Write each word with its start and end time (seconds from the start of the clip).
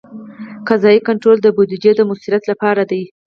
قضایي 0.67 0.99
کنټرول 1.07 1.37
د 1.41 1.47
بودیجې 1.55 1.91
د 1.95 2.01
مؤثریت 2.09 2.43
لپاره 2.51 2.83
دی. 2.91 3.01